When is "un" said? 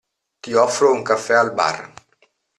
0.95-1.03